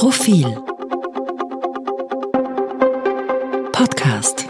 Profil 0.00 0.46
Podcast 3.70 4.46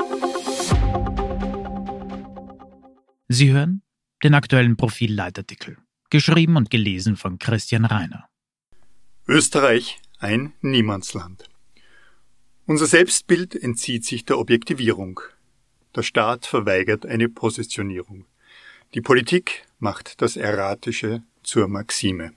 Sie 3.26 3.50
hören 3.50 3.82
den 4.22 4.34
aktuellen 4.34 4.76
Profil-Leitartikel, 4.76 5.78
geschrieben 6.08 6.54
und 6.54 6.70
gelesen 6.70 7.16
von 7.16 7.40
Christian 7.40 7.84
Reiner. 7.84 8.28
Österreich 9.26 10.00
ein 10.20 10.52
Niemandsland. 10.60 11.48
Unser 12.66 12.86
Selbstbild 12.86 13.56
entzieht 13.56 14.04
sich 14.04 14.24
der 14.24 14.38
Objektivierung. 14.38 15.18
Der 15.96 16.04
Staat 16.04 16.46
verweigert 16.46 17.06
eine 17.06 17.28
Positionierung. 17.28 18.24
Die 18.94 19.00
Politik 19.00 19.66
macht 19.80 20.22
das 20.22 20.36
Erratische 20.36 21.24
zur 21.42 21.66
Maxime. 21.66 22.34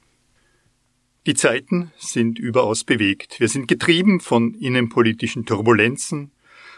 Die 1.26 1.36
Zeiten 1.36 1.94
sind 1.98 2.38
überaus 2.38 2.84
bewegt. 2.84 3.40
Wir 3.40 3.48
sind 3.48 3.70
getrieben 3.70 4.20
von 4.20 4.54
innenpolitischen 4.56 5.46
Turbulenzen, 5.46 6.32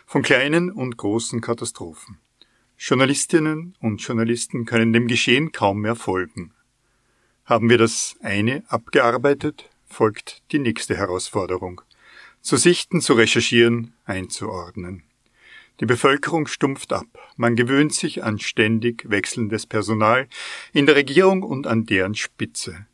von 0.06 0.22
kleinen 0.22 0.72
und 0.72 0.98
großen 0.98 1.42
Katastrophen. 1.42 2.20
Journalistinnen 2.78 3.76
und 3.80 4.04
Journalisten 4.04 4.66
können 4.66 4.94
dem 4.94 5.08
Geschehen 5.08 5.52
kaum 5.52 5.82
mehr 5.82 5.96
folgen. 5.96 6.52
Haben 7.46 7.72
wir 7.72 7.80
das 7.80 8.18
eine 8.22 8.64
abgearbeitet, 8.68 9.68
folgt 9.88 10.44
die 10.52 10.60
nächste 10.60 10.96
Herausforderung. 10.96 11.82
Zu 12.42 12.58
sichten, 12.58 13.02
zu 13.02 13.14
recherchieren, 13.14 13.94
einzuordnen. 14.06 15.02
Die 15.80 15.88
Bevölkerung 15.88 16.46
stumpft 16.46 16.94
ab. 16.94 17.08
Man 17.36 17.56
gewöhnt 17.56 17.96
sich 17.96 18.24
an 18.24 18.38
ständig 18.38 19.10
wechselndes 19.10 19.66
Personal 19.66 20.28
in 20.72 20.86
der 20.86 20.96
Regierung 20.96 21.42
und 21.42 21.66
an 21.66 21.88
deren 21.88 22.14
Spitze. 22.14 22.86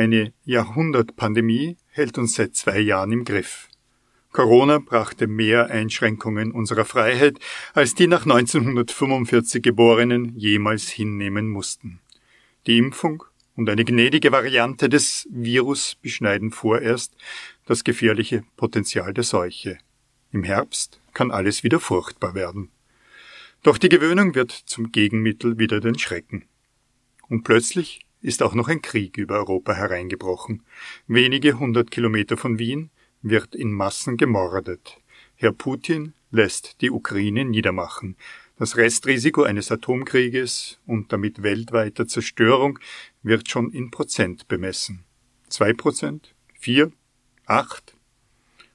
Eine 0.00 0.32
Jahrhundertpandemie 0.46 1.76
hält 1.90 2.16
uns 2.16 2.32
seit 2.32 2.56
zwei 2.56 2.78
Jahren 2.78 3.12
im 3.12 3.26
Griff. 3.26 3.68
Corona 4.32 4.78
brachte 4.78 5.26
mehr 5.26 5.66
Einschränkungen 5.66 6.52
unserer 6.52 6.86
Freiheit, 6.86 7.38
als 7.74 7.96
die 7.96 8.06
nach 8.06 8.22
1945 8.22 9.62
Geborenen 9.62 10.34
jemals 10.38 10.88
hinnehmen 10.88 11.50
mussten. 11.50 12.00
Die 12.66 12.78
Impfung 12.78 13.24
und 13.56 13.68
eine 13.68 13.84
gnädige 13.84 14.32
Variante 14.32 14.88
des 14.88 15.28
Virus 15.30 15.96
beschneiden 15.96 16.50
vorerst 16.50 17.14
das 17.66 17.84
gefährliche 17.84 18.42
Potenzial 18.56 19.12
der 19.12 19.24
Seuche. 19.24 19.76
Im 20.32 20.44
Herbst 20.44 20.98
kann 21.12 21.30
alles 21.30 21.62
wieder 21.62 21.78
furchtbar 21.78 22.34
werden. 22.34 22.70
Doch 23.62 23.76
die 23.76 23.90
Gewöhnung 23.90 24.34
wird 24.34 24.50
zum 24.50 24.92
Gegenmittel 24.92 25.58
wieder 25.58 25.78
den 25.78 25.98
Schrecken. 25.98 26.46
Und 27.28 27.42
plötzlich 27.42 28.06
ist 28.20 28.42
auch 28.42 28.54
noch 28.54 28.68
ein 28.68 28.82
Krieg 28.82 29.16
über 29.16 29.36
Europa 29.36 29.74
hereingebrochen. 29.74 30.62
Wenige 31.06 31.58
hundert 31.58 31.90
Kilometer 31.90 32.36
von 32.36 32.58
Wien 32.58 32.90
wird 33.22 33.54
in 33.54 33.72
Massen 33.72 34.16
gemordet. 34.16 34.98
Herr 35.36 35.52
Putin 35.52 36.14
lässt 36.30 36.80
die 36.80 36.90
Ukraine 36.90 37.44
niedermachen. 37.44 38.16
Das 38.56 38.76
Restrisiko 38.76 39.42
eines 39.42 39.72
Atomkrieges 39.72 40.78
und 40.86 41.12
damit 41.12 41.42
weltweiter 41.42 42.06
Zerstörung 42.06 42.78
wird 43.22 43.48
schon 43.48 43.72
in 43.72 43.90
Prozent 43.90 44.48
bemessen. 44.48 45.04
Zwei 45.48 45.72
Prozent? 45.72 46.34
Vier? 46.58 46.92
Acht? 47.46 47.96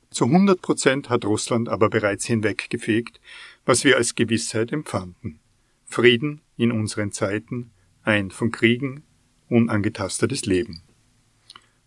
Zu 0.09 0.25
100 0.25 0.61
Prozent 0.61 1.09
hat 1.09 1.23
Russland 1.23 1.69
aber 1.69 1.89
bereits 1.89 2.25
hinweggefegt, 2.25 3.19
was 3.66 3.83
wir 3.83 3.97
als 3.97 4.16
Gewissheit 4.16 4.71
empfanden. 4.71 5.39
Frieden 5.85 6.41
in 6.57 6.71
unseren 6.71 7.11
Zeiten, 7.11 7.71
ein 8.03 8.31
von 8.31 8.51
Kriegen 8.51 9.03
unangetastetes 9.49 10.45
Leben. 10.45 10.81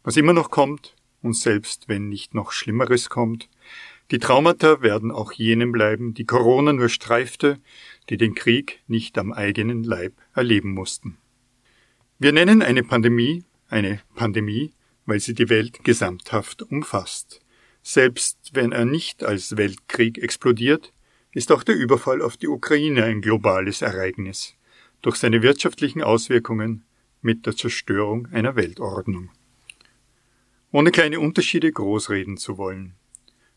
Was 0.03 0.17
immer 0.17 0.33
noch 0.33 0.51
kommt, 0.51 0.95
und 1.23 1.35
selbst 1.35 1.89
wenn 1.89 2.09
nicht 2.09 2.35
noch 2.35 2.53
Schlimmeres 2.53 3.11
kommt, 3.11 3.49
die 4.11 4.19
Traumata 4.19 4.81
werden 4.81 5.11
auch 5.11 5.33
jenen 5.33 5.73
bleiben, 5.73 6.15
die 6.15 6.25
Corona 6.25 6.73
nur 6.73 6.89
streifte, 6.89 7.61
die 8.09 8.17
den 8.17 8.35
Krieg 8.35 8.81
nicht 8.87 9.19
am 9.19 9.33
eigenen 9.33 9.85
Leib 9.85 10.15
erleben 10.35 10.73
mussten. 10.73 11.19
Wir 12.19 12.33
nennen 12.33 12.63
eine 12.63 12.83
Pandemie 12.83 13.45
eine 13.69 14.01
Pandemie, 14.15 14.73
weil 15.07 15.21
sie 15.21 15.35
die 15.35 15.49
Welt 15.49 15.85
gesamthaft 15.85 16.63
umfasst. 16.63 17.41
Selbst 17.83 18.51
wenn 18.53 18.73
er 18.73 18.85
nicht 18.85 19.25
als 19.25 19.57
Weltkrieg 19.57 20.19
explodiert, 20.19 20.93
ist 21.33 21.53
auch 21.53 21.63
der 21.63 21.77
Überfall 21.77 22.23
auf 22.23 22.37
die 22.37 22.49
Ukraine 22.49 23.05
ein 23.05 23.21
globales 23.21 23.83
Ereignis, 23.83 24.55
durch 25.03 25.17
seine 25.17 25.43
wirtschaftlichen 25.43 26.03
Auswirkungen 26.03 26.85
mit 27.23 27.47
der 27.47 27.57
Zerstörung 27.57 28.27
einer 28.33 28.57
Weltordnung. 28.57 29.31
Ohne 30.71 30.91
kleine 30.91 31.21
Unterschiede 31.21 31.71
großreden 31.73 32.37
zu 32.37 32.59
wollen. 32.59 32.95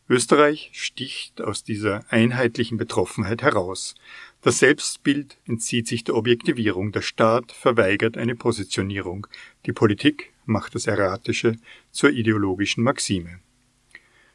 Österreich 0.08 0.70
sticht 0.72 1.40
aus 1.40 1.62
dieser 1.62 2.04
einheitlichen 2.10 2.76
Betroffenheit 2.76 3.42
heraus. 3.42 3.94
Das 4.42 4.58
Selbstbild 4.58 5.38
entzieht 5.46 5.86
sich 5.86 6.04
der 6.04 6.16
Objektivierung. 6.16 6.92
Der 6.92 7.02
Staat 7.02 7.52
verweigert 7.52 8.18
eine 8.18 8.34
Positionierung. 8.34 9.26
Die 9.66 9.72
Politik 9.72 10.32
macht 10.44 10.74
das 10.74 10.86
Erratische 10.86 11.56
zur 11.92 12.10
ideologischen 12.10 12.82
Maxime. 12.82 13.40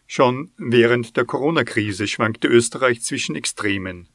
Schon 0.07 0.51
während 0.57 1.17
der 1.17 1.25
Corona-Krise 1.25 2.07
schwankte 2.07 2.47
Österreich 2.47 3.01
zwischen 3.01 3.35
Extremen. 3.35 4.07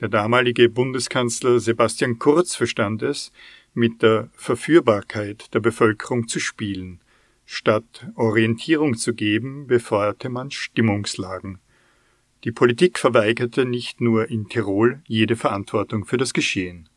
Der 0.00 0.08
damalige 0.08 0.68
Bundeskanzler 0.68 1.58
Sebastian 1.58 2.18
Kurz 2.18 2.54
verstand 2.54 3.02
es, 3.02 3.32
mit 3.74 4.02
der 4.02 4.28
Verführbarkeit 4.34 5.52
der 5.54 5.60
Bevölkerung 5.60 6.28
zu 6.28 6.40
spielen. 6.40 7.00
Statt 7.44 8.06
Orientierung 8.14 8.96
zu 8.96 9.14
geben, 9.14 9.66
befeuerte 9.66 10.28
man 10.28 10.50
Stimmungslagen. 10.50 11.58
Die 12.44 12.52
Politik 12.52 12.98
verweigerte 12.98 13.64
nicht 13.64 14.00
nur 14.00 14.28
in 14.28 14.48
Tirol 14.48 15.00
jede 15.06 15.36
Verantwortung 15.36 16.04
für 16.04 16.16
das 16.16 16.32
Geschehen. 16.32 16.88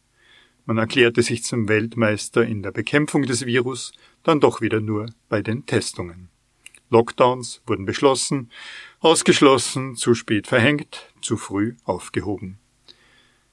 Man 0.65 0.77
erklärte 0.77 1.21
sich 1.21 1.43
zum 1.43 1.69
Weltmeister 1.69 2.43
in 2.43 2.63
der 2.63 2.71
Bekämpfung 2.71 3.23
des 3.23 3.45
Virus, 3.45 3.91
dann 4.23 4.39
doch 4.39 4.61
wieder 4.61 4.81
nur 4.81 5.05
bei 5.29 5.43
den 5.43 5.65
Testungen. 5.65 6.29
Lockdowns 6.89 7.61
wurden 7.67 7.85
beschlossen, 7.85 8.49
ausgeschlossen, 8.99 9.95
zu 9.95 10.15
spät 10.15 10.47
verhängt, 10.47 11.13
zu 11.21 11.37
früh 11.37 11.75
aufgehoben. 11.83 12.57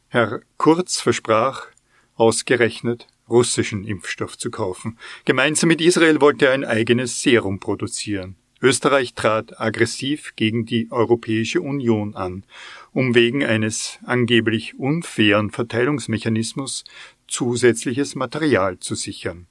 Herr 0.08 0.40
Kurz 0.56 1.00
versprach, 1.00 1.66
ausgerechnet 2.14 3.08
russischen 3.32 3.84
Impfstoff 3.84 4.38
zu 4.38 4.50
kaufen. 4.50 4.98
Gemeinsam 5.24 5.68
mit 5.68 5.80
Israel 5.80 6.20
wollte 6.20 6.46
er 6.46 6.52
ein 6.52 6.64
eigenes 6.64 7.22
Serum 7.22 7.58
produzieren. 7.58 8.36
Österreich 8.60 9.14
trat 9.14 9.60
aggressiv 9.60 10.34
gegen 10.36 10.64
die 10.64 10.86
Europäische 10.92 11.60
Union 11.60 12.14
an, 12.14 12.44
um 12.92 13.16
wegen 13.16 13.44
eines 13.44 13.98
angeblich 14.04 14.78
unfairen 14.78 15.50
Verteilungsmechanismus 15.50 16.84
zusätzliches 17.26 18.14
Material 18.14 18.78
zu 18.78 18.94
sichern. 18.94 19.46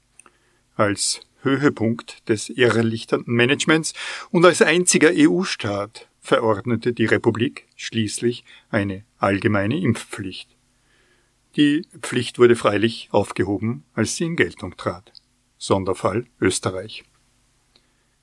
Als 0.76 1.20
Höhepunkt 1.42 2.26
des 2.28 2.48
irrlichternden 2.48 3.34
Managements 3.34 3.92
und 4.30 4.46
als 4.46 4.62
einziger 4.62 5.10
EU-Staat 5.12 6.08
verordnete 6.20 6.94
die 6.94 7.04
Republik 7.04 7.66
schließlich 7.76 8.44
eine 8.70 9.04
allgemeine 9.18 9.78
Impfpflicht. 9.78 10.51
Die 11.56 11.82
Pflicht 12.00 12.38
wurde 12.38 12.56
freilich 12.56 13.08
aufgehoben, 13.12 13.84
als 13.92 14.16
sie 14.16 14.24
in 14.24 14.36
Geltung 14.36 14.76
trat. 14.76 15.12
Sonderfall 15.58 16.26
Österreich. 16.40 17.04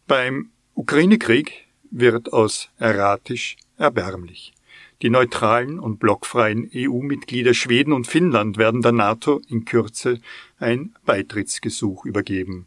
Beim 0.08 0.50
Ukraine-Krieg 0.74 1.68
wird 1.92 2.34
aus 2.34 2.70
erratisch 2.80 3.58
erbärmlich. 3.78 4.54
Die 5.02 5.10
neutralen 5.10 5.80
und 5.80 6.00
blockfreien 6.00 6.70
EU-Mitglieder 6.74 7.54
Schweden 7.54 7.94
und 7.94 8.08
Finnland 8.08 8.58
werden 8.58 8.82
der 8.82 8.92
NATO 8.92 9.42
in 9.48 9.64
Kürze 9.64 10.20
ein 10.58 10.96
Beitrittsgesuch 11.06 12.06
übergeben. 12.06 12.66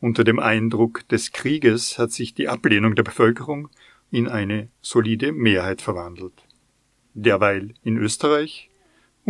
Unter 0.00 0.24
dem 0.24 0.38
Eindruck 0.38 1.06
des 1.08 1.32
Krieges 1.32 1.98
hat 1.98 2.10
sich 2.10 2.34
die 2.34 2.48
Ablehnung 2.48 2.96
der 2.96 3.02
Bevölkerung 3.02 3.68
in 4.10 4.26
eine 4.26 4.68
solide 4.80 5.32
Mehrheit 5.32 5.82
verwandelt. 5.82 6.32
Derweil 7.14 7.74
in 7.84 7.96
Österreich 7.96 8.69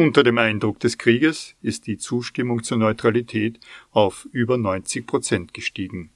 unter 0.01 0.23
dem 0.23 0.39
Eindruck 0.39 0.81
des 0.81 0.97
Krieges 0.97 1.55
ist 1.61 1.87
die 1.87 1.99
Zustimmung 1.99 2.63
zur 2.63 2.79
Neutralität 2.79 3.61
auf 3.91 4.27
über 4.33 4.57
90 4.57 5.07
Prozent 5.07 5.53
gestiegen. 5.53 6.11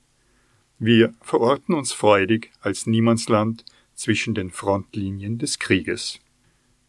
Wir 0.79 1.13
verorten 1.21 1.75
uns 1.75 1.93
freudig 1.93 2.51
als 2.63 2.87
Niemandsland 2.87 3.67
zwischen 3.95 4.35
den 4.35 4.51
Frontlinien 4.51 5.37
des 5.37 5.59
Krieges. 5.59 6.19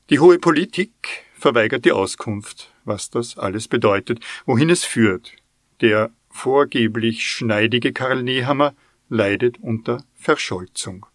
Die 0.09 0.19
hohe 0.19 0.39
Politik 0.39 1.25
verweigert 1.37 1.83
die 1.83 1.91
Auskunft, 1.91 2.71
was 2.85 3.09
das 3.09 3.37
alles 3.37 3.67
bedeutet, 3.67 4.21
wohin 4.45 4.69
es 4.69 4.85
führt. 4.85 5.33
Der 5.81 6.11
vorgeblich 6.29 7.27
schneidige 7.27 7.91
Karl 7.91 8.23
Nehammer 8.23 8.73
leidet 9.09 9.57
unter 9.59 10.05
Verscholzung. 10.13 11.05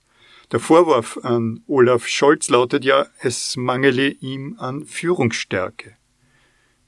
Der 0.53 0.59
Vorwurf 0.59 1.17
an 1.23 1.63
Olaf 1.69 2.09
Scholz 2.09 2.49
lautet 2.49 2.85
ja, 2.85 3.07
es 3.21 3.57
mangele 3.57 4.09
ihm 4.09 4.57
an 4.59 4.85
Führungsstärke. 4.85 5.97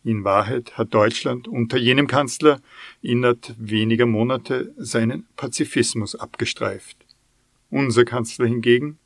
In 0.03 0.25
Wahrheit 0.25 0.77
hat 0.77 0.93
Deutschland 0.93 1.47
unter 1.47 1.79
jenem 1.79 2.09
Kanzler 2.09 2.61
innerhalb 3.03 3.55
weniger 3.57 4.07
Monate 4.07 4.75
seinen 4.77 5.29
Pazifismus 5.37 6.17
abgestreift. 6.17 6.97
Unser 7.71 8.05
Kanzler 8.05 8.47
hingegen? 8.47 8.99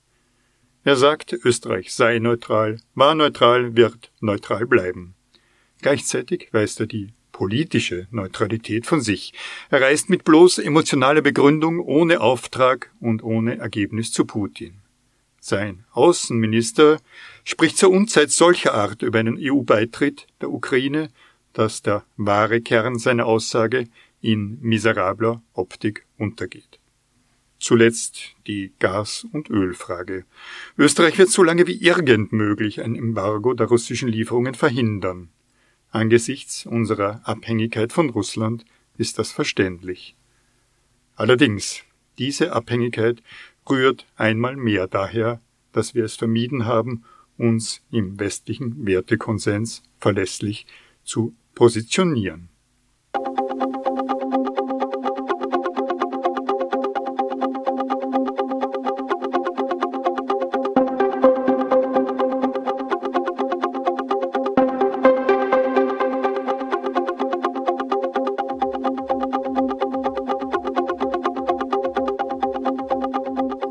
Er 0.84 0.96
sagt, 0.96 1.34
Österreich 1.34 1.92
sei 1.92 2.18
neutral, 2.18 2.80
war 2.94 3.14
neutral, 3.14 3.76
wird 3.76 4.10
neutral 4.20 4.66
bleiben. 4.66 5.14
Gleichzeitig 5.82 6.48
weist 6.52 6.80
er 6.80 6.86
die 6.86 7.12
politische 7.36 8.06
Neutralität 8.12 8.86
von 8.86 9.02
sich. 9.02 9.34
Er 9.68 9.82
reist 9.82 10.08
mit 10.08 10.24
bloß 10.24 10.56
emotionaler 10.56 11.20
Begründung 11.20 11.80
ohne 11.80 12.22
Auftrag 12.22 12.90
und 12.98 13.22
ohne 13.22 13.58
Ergebnis 13.58 14.10
zu 14.10 14.24
Putin. 14.24 14.78
Sein 15.38 15.84
Außenminister 15.92 16.98
spricht 17.44 17.76
zur 17.76 17.90
Unzeit 17.90 18.30
solcher 18.30 18.72
Art 18.72 19.02
über 19.02 19.18
einen 19.18 19.36
EU-Beitritt 19.38 20.26
der 20.40 20.50
Ukraine, 20.50 21.10
dass 21.52 21.82
der 21.82 22.06
wahre 22.16 22.62
Kern 22.62 22.98
seiner 22.98 23.26
Aussage 23.26 23.84
in 24.22 24.58
miserabler 24.62 25.42
Optik 25.52 26.06
untergeht. 26.16 26.80
Zuletzt 27.58 28.34
die 28.46 28.72
Gas- 28.78 29.26
und 29.30 29.50
Ölfrage. 29.50 30.24
Österreich 30.78 31.18
wird 31.18 31.28
so 31.28 31.42
lange 31.42 31.66
wie 31.66 31.82
irgend 31.82 32.32
möglich 32.32 32.80
ein 32.80 32.96
Embargo 32.96 33.52
der 33.52 33.66
russischen 33.66 34.08
Lieferungen 34.08 34.54
verhindern. 34.54 35.28
Angesichts 35.96 36.66
unserer 36.66 37.26
Abhängigkeit 37.26 37.90
von 37.90 38.10
Russland 38.10 38.66
ist 38.98 39.18
das 39.18 39.32
verständlich. 39.32 40.14
Allerdings, 41.14 41.84
diese 42.18 42.52
Abhängigkeit 42.52 43.22
rührt 43.66 44.04
einmal 44.14 44.56
mehr 44.56 44.88
daher, 44.88 45.40
dass 45.72 45.94
wir 45.94 46.04
es 46.04 46.14
vermieden 46.14 46.66
haben, 46.66 47.04
uns 47.38 47.80
im 47.90 48.20
westlichen 48.20 48.86
Wertekonsens 48.86 49.82
verlässlich 49.98 50.66
zu 51.02 51.34
positionieren. 51.54 52.50